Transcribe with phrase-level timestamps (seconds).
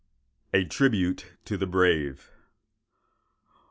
[0.51, 2.31] "A TRIBUTE TO THE BRAVE.